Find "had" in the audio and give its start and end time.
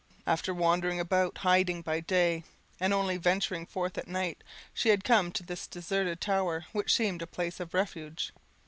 4.89-5.03